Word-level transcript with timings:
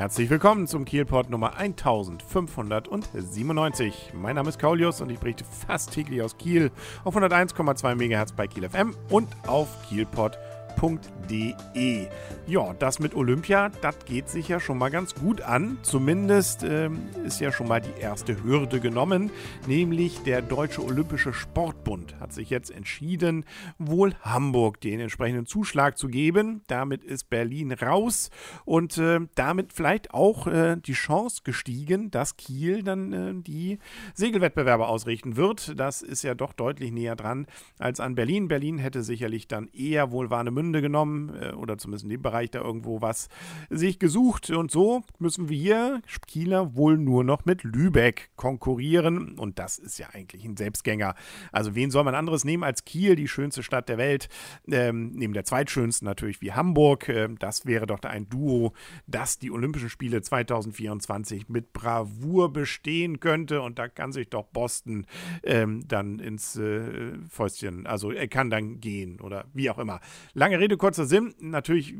Herzlich 0.00 0.30
willkommen 0.30 0.66
zum 0.66 0.86
Kielport 0.86 1.28
Nummer 1.28 1.58
1597. 1.58 4.12
Mein 4.14 4.36
Name 4.36 4.48
ist 4.48 4.58
Kaulius 4.58 5.02
und 5.02 5.10
ich 5.10 5.18
berichte 5.18 5.44
fast 5.44 5.92
täglich 5.92 6.22
aus 6.22 6.38
Kiel 6.38 6.70
auf 7.04 7.14
101,2 7.14 7.96
MHz 7.96 8.32
bei 8.32 8.46
Kiel 8.46 8.66
FM 8.66 8.96
und 9.10 9.28
auf 9.46 9.68
kielport.de 9.90 10.49
www.olympia.de. 10.76 12.08
Ja, 12.46 12.74
das 12.74 12.98
mit 12.98 13.14
Olympia, 13.14 13.70
das 13.80 13.96
geht 14.04 14.28
sich 14.28 14.48
ja 14.48 14.58
schon 14.58 14.78
mal 14.78 14.90
ganz 14.90 15.14
gut 15.14 15.40
an. 15.40 15.78
Zumindest 15.82 16.64
ähm, 16.64 17.08
ist 17.24 17.40
ja 17.40 17.52
schon 17.52 17.68
mal 17.68 17.80
die 17.80 18.00
erste 18.00 18.42
Hürde 18.42 18.80
genommen, 18.80 19.30
nämlich 19.68 20.22
der 20.24 20.42
Deutsche 20.42 20.84
Olympische 20.84 21.32
Sportbund 21.32 22.18
hat 22.18 22.32
sich 22.32 22.50
jetzt 22.50 22.70
entschieden, 22.70 23.44
wohl 23.78 24.14
Hamburg 24.22 24.80
den 24.80 24.98
entsprechenden 24.98 25.46
Zuschlag 25.46 25.96
zu 25.96 26.08
geben. 26.08 26.62
Damit 26.66 27.04
ist 27.04 27.30
Berlin 27.30 27.72
raus 27.72 28.30
und 28.64 28.98
äh, 28.98 29.20
damit 29.36 29.72
vielleicht 29.72 30.12
auch 30.12 30.48
äh, 30.48 30.76
die 30.76 30.92
Chance 30.92 31.42
gestiegen, 31.44 32.10
dass 32.10 32.36
Kiel 32.36 32.82
dann 32.82 33.12
äh, 33.12 33.42
die 33.42 33.78
Segelwettbewerbe 34.14 34.88
ausrichten 34.88 35.36
wird. 35.36 35.78
Das 35.78 36.02
ist 36.02 36.22
ja 36.22 36.34
doch 36.34 36.52
deutlich 36.52 36.90
näher 36.90 37.14
dran 37.14 37.46
als 37.78 38.00
an 38.00 38.16
Berlin. 38.16 38.48
Berlin 38.48 38.78
hätte 38.78 39.04
sicherlich 39.04 39.46
dann 39.46 39.68
eher 39.68 40.10
wohl 40.10 40.30
Warnemünde 40.30 40.59
Runde 40.60 40.82
genommen 40.82 41.34
äh, 41.40 41.52
oder 41.52 41.78
zumindest 41.78 42.04
in 42.04 42.10
dem 42.10 42.22
Bereich 42.22 42.50
da 42.50 42.60
irgendwo 42.60 43.00
was 43.00 43.28
sich 43.70 43.98
gesucht. 43.98 44.50
Und 44.50 44.70
so 44.70 45.02
müssen 45.18 45.48
wir 45.48 46.02
Kieler 46.26 46.76
wohl 46.76 46.98
nur 46.98 47.24
noch 47.24 47.44
mit 47.46 47.64
Lübeck 47.64 48.30
konkurrieren. 48.36 49.38
Und 49.38 49.58
das 49.58 49.78
ist 49.78 49.98
ja 49.98 50.08
eigentlich 50.12 50.44
ein 50.44 50.56
Selbstgänger. 50.56 51.14
Also 51.50 51.74
wen 51.74 51.90
soll 51.90 52.04
man 52.04 52.14
anderes 52.14 52.44
nehmen 52.44 52.62
als 52.62 52.84
Kiel, 52.84 53.16
die 53.16 53.26
schönste 53.26 53.62
Stadt 53.62 53.88
der 53.88 53.98
Welt? 53.98 54.28
Ähm, 54.70 55.12
neben 55.12 55.32
der 55.32 55.44
zweitschönsten 55.44 56.04
natürlich 56.04 56.40
wie 56.42 56.52
Hamburg. 56.52 57.08
Ähm, 57.08 57.38
das 57.38 57.64
wäre 57.66 57.86
doch 57.86 58.00
ein 58.02 58.28
Duo, 58.28 58.74
das 59.06 59.38
die 59.38 59.50
Olympischen 59.50 59.88
Spiele 59.88 60.20
2024 60.22 61.48
mit 61.48 61.72
Bravour 61.72 62.52
bestehen 62.52 63.18
könnte. 63.18 63.62
Und 63.62 63.78
da 63.78 63.88
kann 63.88 64.12
sich 64.12 64.28
doch 64.28 64.46
Boston 64.46 65.06
ähm, 65.42 65.88
dann 65.88 66.18
ins 66.18 66.56
äh, 66.56 67.12
Fäustchen, 67.28 67.86
also 67.86 68.10
er 68.10 68.28
kann 68.28 68.50
dann 68.50 68.80
gehen 68.80 69.20
oder 69.20 69.46
wie 69.52 69.70
auch 69.70 69.78
immer. 69.78 70.00
Lange 70.34 70.49
Rede, 70.58 70.76
kurzer 70.76 71.04
Sinn. 71.04 71.34
Natürlich 71.38 71.94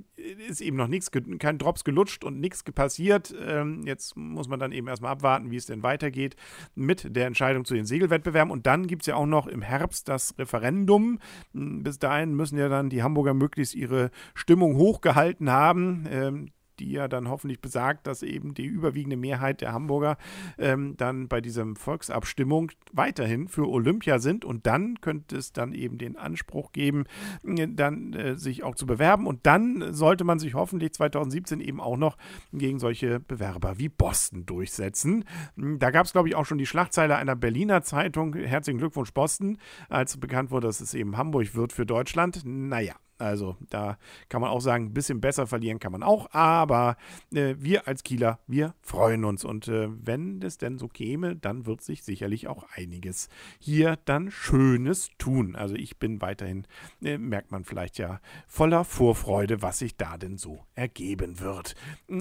ist 0.49 0.61
eben 0.61 0.77
noch 0.77 0.89
nichts, 0.89 1.11
kein 1.39 1.59
Drops 1.59 1.85
gelutscht 1.85 2.25
und 2.25 2.41
nichts 2.41 2.63
passiert. 2.65 3.35
Ähm, 3.47 3.83
jetzt 3.87 4.17
muss 4.17 4.49
man 4.49 4.59
dann 4.59 4.73
eben 4.73 4.89
erstmal 4.89 5.13
abwarten, 5.13 5.51
wie 5.51 5.57
es 5.57 5.67
denn 5.67 5.83
weitergeht 5.83 6.37
mit 6.75 7.15
der 7.15 7.27
Entscheidung 7.27 7.65
zu 7.65 7.75
den 7.75 7.87
Segelwettbewerben. 7.87 8.51
Und 8.51 8.67
dann 8.67 8.87
gibt 8.87 9.03
es 9.03 9.07
ja 9.07 9.15
auch 9.15 9.27
noch 9.27 9.47
im 9.47 9.63
Herbst 9.63 10.09
das 10.09 10.35
Referendum. 10.39 11.19
Hm, 11.53 11.83
bis 11.83 11.99
dahin 11.99 12.35
müssen 12.35 12.59
ja 12.59 12.69
dann 12.69 12.91
die 12.91 13.03
Hamburger 13.03 13.35
möglichst 13.35 13.75
ihre 13.75 14.11
Stimmung 14.35 14.77
hochgehalten 14.77 15.51
haben. 15.51 16.07
Ähm, 16.11 16.51
die 16.81 16.91
ja 16.91 17.09
dann 17.09 17.29
hoffentlich 17.29 17.61
besagt, 17.61 18.07
dass 18.07 18.23
eben 18.23 18.55
die 18.55 18.65
überwiegende 18.65 19.17
Mehrheit 19.17 19.61
der 19.61 19.73
Hamburger 19.73 20.17
ähm, 20.59 20.97
dann 20.97 21.29
bei 21.29 21.41
dieser 21.41 21.67
Volksabstimmung 21.77 22.73
weiterhin 22.93 23.49
für 23.49 23.69
Olympia 23.69 24.19
sind 24.19 24.45
und 24.45 24.67
dann 24.67 25.01
könnte 25.01 25.37
es 25.37 25.53
dann 25.53 25.75
eben 25.75 25.99
den 25.99 26.17
Anspruch 26.17 26.73
geben, 26.73 27.05
äh, 27.45 27.69
dann 27.69 28.15
äh, 28.15 28.37
sich 28.37 28.65
auch 28.65 28.75
zu 28.75 28.87
bewerben 28.87 29.27
und 29.27 29.47
dann 29.47 29.93
sollte 29.93 30.25
man 30.25 30.39
sich 30.39 30.55
hoffentlich 30.55 30.93
2017 30.95 31.61
eben 31.61 31.81
auch 31.81 31.97
noch 31.97 32.17
gegen 32.53 32.79
solche 32.79 33.21
Bewerber 33.21 33.79
wie 33.79 33.89
Boston 33.89 34.47
durchsetzen. 34.47 35.25
Da 35.57 35.91
gab 35.91 36.07
es, 36.07 36.13
glaube 36.13 36.29
ich, 36.29 36.35
auch 36.35 36.47
schon 36.47 36.59
die 36.59 36.67
Schlagzeile 36.67 37.17
einer 37.17 37.37
Berliner 37.37 37.83
Zeitung. 37.83 38.35
Herzlichen 38.35 38.79
Glückwunsch, 38.79 39.13
Boston, 39.13 39.59
als 39.89 40.17
bekannt 40.17 40.51
wurde, 40.51 40.67
dass 40.67 40.81
es 40.81 40.95
eben 40.95 41.17
Hamburg 41.17 41.55
wird 41.55 41.73
für 41.73 41.85
Deutschland. 41.85 42.43
Naja, 42.45 42.95
also 43.21 43.57
da 43.69 43.99
kann 44.29 44.41
man 44.41 44.51
auch 44.51 44.61
sagen, 44.61 44.87
ein 44.87 44.95
bisschen 44.95 45.21
besser 45.21 45.47
verlieren 45.47 45.79
kann 45.79 45.93
man 45.93 46.03
auch, 46.03 46.33
aber 46.33 46.97
äh, 47.33 47.55
wir 47.59 47.87
als 47.87 48.03
Kieler, 48.03 48.39
wir 48.47 48.75
freuen 48.81 49.25
uns. 49.25 49.45
Und 49.45 49.69
äh, 49.69 49.89
wenn 49.91 50.41
es 50.43 50.59
denn 50.59 50.79
so 50.79 50.89
käme, 50.89 51.37
dann 51.37 51.67
wird 51.67 51.83
sich 51.83 52.03
sicherlich 52.03 52.49
auch 52.49 52.65
einiges 52.75 53.29
hier 53.59 53.99
dann 54.05 54.31
Schönes 54.31 55.11
tun. 55.19 55.55
Also 55.55 55.75
ich 55.75 55.99
bin 55.99 56.21
weiterhin, 56.21 56.67
äh, 57.03 57.19
merkt 57.19 57.53
man 57.53 57.65
vielleicht 57.65 57.99
ja, 57.99 58.21
voller 58.49 58.85
Vorfreude, 58.85 59.63
was 59.63 59.79
sich 59.79 59.97
da 59.97 60.17
denn 60.17 60.39
so 60.39 60.65
ergeben 60.75 61.41
wird. 61.41 61.75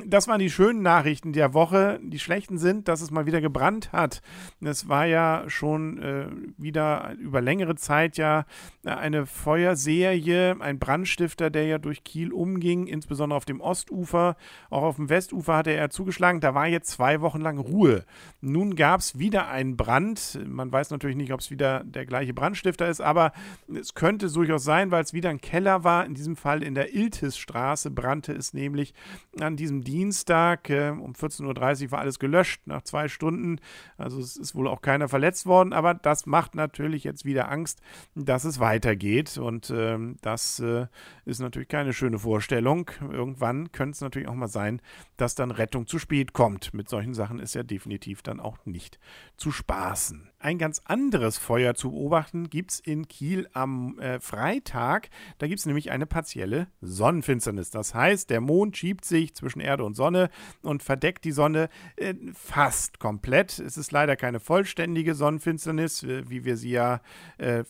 Das 0.05 0.27
waren 0.27 0.39
die 0.39 0.49
schönen 0.49 0.81
Nachrichten 0.81 1.33
der 1.33 1.53
Woche. 1.53 1.99
Die 2.03 2.19
schlechten 2.19 2.57
sind, 2.57 2.87
dass 2.87 3.01
es 3.01 3.11
mal 3.11 3.25
wieder 3.25 3.41
gebrannt 3.41 3.91
hat. 3.93 4.21
Es 4.59 4.89
war 4.89 5.05
ja 5.05 5.45
schon 5.47 5.97
äh, 5.99 6.27
wieder 6.57 7.13
über 7.19 7.41
längere 7.41 7.75
Zeit 7.75 8.17
ja 8.17 8.45
eine 8.83 9.25
Feuerserie, 9.25 10.57
ein 10.59 10.79
Brand 10.79 10.88
Brandstifter, 10.89 11.51
der 11.51 11.67
ja 11.67 11.77
durch 11.77 12.03
Kiel 12.03 12.33
umging, 12.33 12.87
insbesondere 12.87 13.37
auf 13.37 13.45
dem 13.45 13.61
Ostufer. 13.61 14.35
Auch 14.71 14.81
auf 14.81 14.95
dem 14.95 15.07
Westufer 15.07 15.57
hatte 15.57 15.69
er 15.69 15.91
zugeschlagen. 15.91 16.41
Da 16.41 16.55
war 16.55 16.65
jetzt 16.65 16.89
zwei 16.89 17.21
Wochen 17.21 17.41
lang 17.41 17.59
Ruhe. 17.59 18.05
Nun 18.41 18.75
gab 18.75 18.99
es 18.99 19.19
wieder 19.19 19.49
einen 19.49 19.77
Brand. 19.77 20.39
Man 20.47 20.71
weiß 20.71 20.89
natürlich 20.89 21.15
nicht, 21.15 21.31
ob 21.31 21.41
es 21.41 21.51
wieder 21.51 21.83
der 21.83 22.07
gleiche 22.07 22.33
Brandstifter 22.33 22.89
ist, 22.89 23.01
aber 23.01 23.33
es 23.71 23.93
könnte 23.93 24.31
durchaus 24.31 24.63
sein, 24.63 24.89
weil 24.89 25.03
es 25.03 25.13
wieder 25.13 25.29
ein 25.29 25.39
Keller 25.39 25.83
war. 25.83 26.07
In 26.07 26.15
diesem 26.15 26.35
Fall 26.35 26.63
in 26.63 26.73
der 26.73 26.91
Iltisstraße 26.95 27.91
brannte 27.91 28.33
es 28.33 28.55
nämlich 28.55 28.95
an 29.39 29.57
diesem 29.57 29.83
Dienstag. 29.83 30.71
Äh, 30.71 30.89
um 30.89 31.13
14.30 31.13 31.83
Uhr 31.85 31.91
war 31.91 31.99
alles 31.99 32.17
gelöscht 32.17 32.61
nach 32.65 32.81
zwei 32.81 33.09
Stunden. 33.09 33.59
Also 33.95 34.19
es 34.19 34.37
ist 34.37 34.55
wohl 34.55 34.67
auch 34.67 34.81
keiner 34.81 35.07
verletzt 35.07 35.45
worden, 35.45 35.71
aber 35.71 35.93
das 35.93 36.25
macht 36.25 36.55
natürlich 36.55 37.03
jetzt 37.03 37.25
wieder 37.25 37.51
Angst, 37.51 37.79
dass 38.15 38.43
es 38.43 38.59
weitergeht. 38.59 39.37
Und 39.37 39.69
äh, 39.69 39.95
das 40.23 40.59
äh, 40.59 40.78
äh, 40.79 40.87
ist 41.29 41.39
natürlich 41.39 41.69
keine 41.69 41.93
schöne 41.93 42.19
Vorstellung. 42.19 42.89
Irgendwann 43.01 43.71
könnte 43.71 43.95
es 43.95 44.01
natürlich 44.01 44.27
auch 44.27 44.33
mal 44.33 44.47
sein, 44.47 44.81
dass 45.17 45.35
dann 45.35 45.51
Rettung 45.51 45.87
zu 45.87 45.99
spät 45.99 46.33
kommt. 46.33 46.73
Mit 46.73 46.89
solchen 46.89 47.13
Sachen 47.13 47.39
ist 47.39 47.55
ja 47.55 47.63
definitiv 47.63 48.21
dann 48.21 48.39
auch 48.39 48.65
nicht 48.65 48.99
zu 49.37 49.51
spaßen. 49.51 50.29
Ein 50.41 50.57
ganz 50.57 50.81
anderes 50.85 51.37
Feuer 51.37 51.75
zu 51.75 51.91
beobachten 51.91 52.49
gibt 52.49 52.71
es 52.71 52.79
in 52.79 53.09
Kiel 53.09 53.49
am 53.51 53.99
äh, 53.99 54.21
Freitag. 54.21 55.09
Da 55.37 55.47
gibt 55.47 55.59
es 55.59 55.65
nämlich 55.65 55.91
eine 55.91 56.05
partielle 56.05 56.67
Sonnenfinsternis. 56.79 57.71
Das 57.71 57.93
heißt, 57.93 58.29
der 58.29 58.39
Mond 58.39 58.77
schiebt 58.77 59.03
sich 59.03 59.35
zwischen 59.35 59.59
Erde 59.59 59.83
und 59.83 59.95
Sonne 59.95 60.29
und 60.61 60.81
verdeckt 60.81 61.25
die 61.25 61.33
Sonne 61.33 61.67
äh, 61.97 62.13
fast 62.33 62.99
komplett. 62.99 63.59
Es 63.59 63.77
ist 63.77 63.91
leider 63.91 64.15
keine 64.15 64.39
vollständige 64.39 65.13
Sonnenfinsternis, 65.13 66.03
äh, 66.03 66.29
wie 66.29 66.45
wir 66.45 66.55
sie 66.55 66.71
ja 66.71 67.01
äh, 67.37 67.65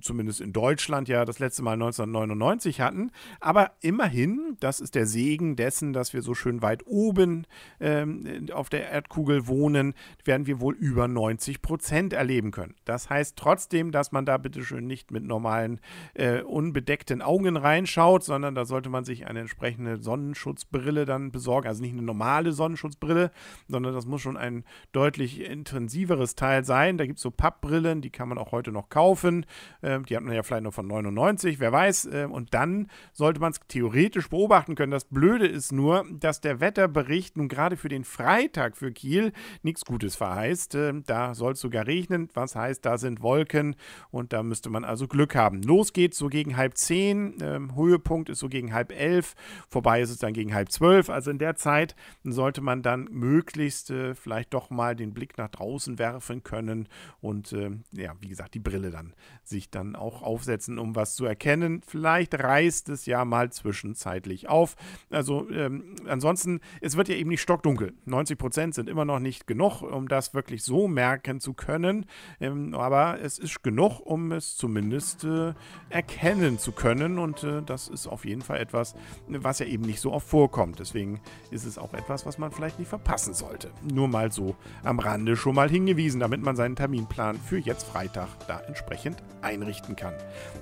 zumindest 0.00 0.40
in 0.40 0.52
Deutschland 0.52 1.08
ja 1.08 1.24
das 1.24 1.38
letzte 1.38 1.62
Mal 1.62 1.74
1999 1.74 2.80
hatten. 2.82 3.10
Aber 3.40 3.72
immerhin, 3.80 4.56
das 4.60 4.80
ist 4.80 4.94
der 4.94 5.06
Segen 5.06 5.56
dessen, 5.56 5.92
dass 5.92 6.12
wir 6.12 6.22
so 6.22 6.34
schön 6.34 6.62
weit 6.62 6.86
oben 6.86 7.46
ähm, 7.80 8.46
auf 8.52 8.68
der 8.68 8.90
Erdkugel 8.90 9.46
wohnen, 9.46 9.94
werden 10.24 10.46
wir 10.46 10.60
wohl 10.60 10.74
über 10.74 11.08
90 11.08 11.62
Prozent 11.62 12.12
erleben 12.12 12.50
können. 12.50 12.74
Das 12.84 13.10
heißt 13.10 13.36
trotzdem, 13.36 13.92
dass 13.92 14.12
man 14.12 14.26
da 14.26 14.36
bitteschön 14.38 14.86
nicht 14.86 15.10
mit 15.10 15.24
normalen, 15.24 15.80
äh, 16.14 16.42
unbedeckten 16.42 17.22
Augen 17.22 17.56
reinschaut, 17.56 18.24
sondern 18.24 18.54
da 18.54 18.64
sollte 18.64 18.90
man 18.90 19.04
sich 19.04 19.26
eine 19.26 19.40
entsprechende 19.40 20.02
Sonnenschutzbrille 20.02 21.04
dann 21.04 21.32
besorgen. 21.32 21.68
Also 21.68 21.82
nicht 21.82 21.92
eine 21.92 22.02
normale 22.02 22.52
Sonnenschutzbrille, 22.52 23.30
sondern 23.68 23.94
das 23.94 24.06
muss 24.06 24.20
schon 24.20 24.36
ein 24.36 24.64
deutlich 24.92 25.40
intensiveres 25.40 26.34
Teil 26.34 26.64
sein. 26.64 26.98
Da 26.98 27.06
gibt 27.06 27.18
es 27.18 27.22
so 27.22 27.30
Pappbrillen, 27.30 28.00
die 28.00 28.10
kann 28.10 28.28
man 28.28 28.38
auch 28.38 28.52
heute 28.52 28.72
noch 28.72 28.88
kaufen. 28.88 29.46
Äh, 29.80 30.00
die 30.02 30.16
hat 30.16 30.22
man 30.22 30.34
ja 30.34 30.42
vielleicht 30.42 30.64
noch 30.64 30.74
von 30.74 30.86
99, 30.86 31.60
wer 31.60 31.72
weiß. 31.72 32.06
Äh, 32.06 32.28
und 32.30 32.54
dann 32.54 32.71
sollte 33.12 33.40
man 33.40 33.52
es 33.52 33.60
theoretisch 33.68 34.28
beobachten 34.28 34.74
können. 34.74 34.92
Das 34.92 35.04
Blöde 35.04 35.46
ist 35.46 35.72
nur, 35.72 36.04
dass 36.10 36.40
der 36.40 36.60
Wetterbericht 36.60 37.36
nun 37.36 37.48
gerade 37.48 37.76
für 37.76 37.88
den 37.88 38.04
Freitag 38.04 38.76
für 38.76 38.92
Kiel 38.92 39.32
nichts 39.62 39.84
Gutes 39.84 40.16
verheißt. 40.16 40.74
Ähm, 40.74 41.02
da 41.06 41.34
soll 41.34 41.52
es 41.52 41.60
sogar 41.60 41.86
regnen, 41.86 42.28
was 42.34 42.54
heißt, 42.54 42.84
da 42.84 42.98
sind 42.98 43.22
Wolken 43.22 43.76
und 44.10 44.32
da 44.32 44.42
müsste 44.42 44.70
man 44.70 44.84
also 44.84 45.06
Glück 45.08 45.34
haben. 45.34 45.62
Los 45.62 45.92
geht's 45.92 46.18
so 46.18 46.28
gegen 46.28 46.56
halb 46.56 46.76
zehn, 46.76 47.36
ähm, 47.42 47.76
Höhepunkt 47.76 48.28
ist 48.28 48.38
so 48.38 48.48
gegen 48.48 48.72
halb 48.72 48.92
elf, 48.92 49.34
vorbei 49.68 50.00
ist 50.00 50.10
es 50.10 50.18
dann 50.18 50.32
gegen 50.32 50.54
halb 50.54 50.70
zwölf. 50.70 51.10
Also 51.10 51.30
in 51.30 51.38
der 51.38 51.56
Zeit 51.56 51.94
sollte 52.24 52.60
man 52.60 52.82
dann 52.82 53.08
möglichst 53.10 53.90
äh, 53.90 54.14
vielleicht 54.14 54.54
doch 54.54 54.70
mal 54.70 54.96
den 54.96 55.12
Blick 55.12 55.38
nach 55.38 55.48
draußen 55.48 55.98
werfen 55.98 56.42
können 56.42 56.88
und 57.20 57.52
äh, 57.52 57.70
ja, 57.92 58.14
wie 58.20 58.28
gesagt, 58.28 58.54
die 58.54 58.60
Brille 58.60 58.90
dann 58.90 59.14
sich 59.44 59.70
dann 59.70 59.96
auch 59.96 60.22
aufsetzen, 60.22 60.78
um 60.78 60.94
was 60.96 61.14
zu 61.14 61.24
erkennen. 61.24 61.82
Vielleicht 61.86 62.34
reißt 62.62 62.88
es 62.88 63.06
ja 63.06 63.24
mal 63.24 63.50
zwischenzeitlich 63.50 64.48
auf. 64.48 64.76
Also 65.10 65.48
ähm, 65.50 65.96
ansonsten, 66.06 66.60
es 66.80 66.96
wird 66.96 67.08
ja 67.08 67.16
eben 67.16 67.30
nicht 67.30 67.42
stockdunkel. 67.42 67.94
90 68.04 68.38
Prozent 68.38 68.74
sind 68.74 68.88
immer 68.88 69.04
noch 69.04 69.18
nicht 69.18 69.46
genug, 69.46 69.82
um 69.82 70.08
das 70.08 70.34
wirklich 70.34 70.62
so 70.62 70.88
merken 70.88 71.40
zu 71.40 71.54
können. 71.54 72.06
Ähm, 72.40 72.74
aber 72.74 73.20
es 73.20 73.38
ist 73.38 73.62
genug, 73.62 74.00
um 74.00 74.32
es 74.32 74.56
zumindest 74.56 75.24
äh, 75.24 75.54
erkennen 75.90 76.58
zu 76.58 76.72
können. 76.72 77.18
Und 77.18 77.42
äh, 77.44 77.62
das 77.62 77.88
ist 77.88 78.06
auf 78.06 78.24
jeden 78.24 78.42
Fall 78.42 78.60
etwas, 78.60 78.94
was 79.28 79.58
ja 79.58 79.66
eben 79.66 79.84
nicht 79.84 80.00
so 80.00 80.12
oft 80.12 80.28
vorkommt. 80.28 80.78
Deswegen 80.78 81.20
ist 81.50 81.64
es 81.64 81.78
auch 81.78 81.94
etwas, 81.94 82.26
was 82.26 82.38
man 82.38 82.52
vielleicht 82.52 82.78
nicht 82.78 82.88
verpassen 82.88 83.34
sollte. 83.34 83.70
Nur 83.82 84.08
mal 84.08 84.30
so 84.30 84.56
am 84.84 84.98
Rande 84.98 85.36
schon 85.36 85.54
mal 85.54 85.68
hingewiesen, 85.68 86.20
damit 86.20 86.42
man 86.42 86.56
seinen 86.56 86.76
Terminplan 86.76 87.36
für 87.36 87.58
jetzt 87.58 87.86
Freitag 87.86 88.28
da 88.46 88.60
entsprechend 88.60 89.22
einrichten 89.40 89.96
kann. 89.96 90.14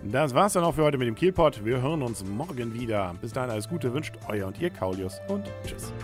Das 0.05 0.35
war's 0.35 0.55
dann 0.55 0.65
auch 0.65 0.75
für 0.75 0.83
heute 0.83 0.99
mit 0.99 1.07
dem 1.07 1.15
Kielpot. 1.15 1.65
Wir 1.81 1.89
hören 1.89 2.03
uns 2.03 2.23
morgen 2.23 2.75
wieder. 2.75 3.15
Bis 3.23 3.33
dahin 3.33 3.49
alles 3.49 3.67
Gute 3.67 3.95
wünscht 3.95 4.15
euer 4.29 4.49
und 4.49 4.61
ihr 4.61 4.69
Kaulius 4.69 5.19
und 5.29 5.51
tschüss. 5.67 5.95